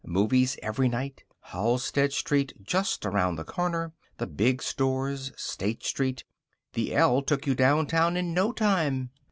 Movies 0.03 0.57
every 0.63 0.89
night. 0.89 1.23
Halsted 1.53 2.11
Street 2.11 2.53
just 2.63 3.05
around 3.05 3.35
the 3.35 3.43
corner. 3.43 3.93
The 4.17 4.25
big 4.25 4.63
stores. 4.63 5.31
State 5.37 5.83
Street. 5.83 6.23
The 6.73 6.95
el 6.95 7.21
took 7.21 7.45
you 7.45 7.53
downtown 7.53 8.17
in 8.17 8.33
no 8.33 8.51
time. 8.51 9.11